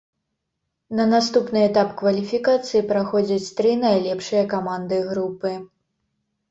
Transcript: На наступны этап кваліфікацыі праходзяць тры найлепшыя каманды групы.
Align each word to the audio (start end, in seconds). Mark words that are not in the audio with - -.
На 0.99 1.05
наступны 1.15 1.59
этап 1.69 1.93
кваліфікацыі 2.01 2.83
праходзяць 2.93 3.53
тры 3.61 3.75
найлепшыя 3.85 4.43
каманды 4.57 4.97
групы. 5.13 5.55